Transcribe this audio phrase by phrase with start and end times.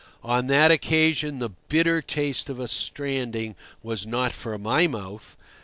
[0.23, 3.53] On that occasion the bitter taste of a stranding
[3.83, 5.37] was not for my mouth.